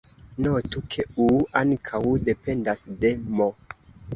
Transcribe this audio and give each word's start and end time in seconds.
Notu, 0.45 0.81
ke 0.95 1.05
"u" 1.25 1.27
ankaŭ 1.61 2.01
dependas 2.31 2.85
de 3.05 3.13
"m". 3.37 3.49